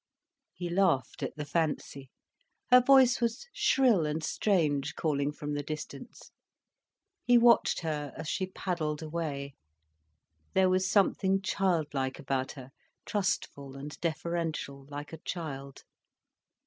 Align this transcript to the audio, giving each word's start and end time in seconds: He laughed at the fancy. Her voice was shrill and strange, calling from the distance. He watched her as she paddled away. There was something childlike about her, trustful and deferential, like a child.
He 0.55 0.67
laughed 0.67 1.21
at 1.21 1.35
the 1.37 1.45
fancy. 1.45 2.09
Her 2.71 2.81
voice 2.81 3.21
was 3.21 3.45
shrill 3.53 4.03
and 4.07 4.23
strange, 4.23 4.95
calling 4.95 5.31
from 5.31 5.53
the 5.53 5.61
distance. 5.61 6.31
He 7.23 7.37
watched 7.37 7.81
her 7.81 8.11
as 8.17 8.27
she 8.27 8.47
paddled 8.47 9.03
away. 9.03 9.53
There 10.55 10.69
was 10.71 10.89
something 10.89 11.39
childlike 11.43 12.17
about 12.17 12.53
her, 12.53 12.71
trustful 13.05 13.75
and 13.75 13.95
deferential, 14.01 14.87
like 14.89 15.13
a 15.13 15.17
child. 15.23 15.83